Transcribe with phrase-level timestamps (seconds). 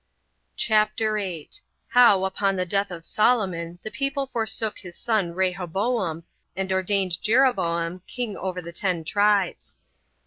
[0.57, 1.61] CHAPTER 8.
[1.89, 6.23] How, Upon The Death Of Solomon The People Forsook His Son Rehoboam,
[6.55, 9.77] And Ordained Jeroboam King Over The Ten Tribes.